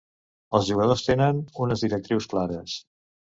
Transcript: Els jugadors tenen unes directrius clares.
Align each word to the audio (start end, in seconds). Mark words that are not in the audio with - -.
Els 0.59 0.69
jugadors 0.69 1.03
tenen 1.09 1.43
unes 1.65 1.85
directrius 1.85 2.29
clares. 2.35 2.81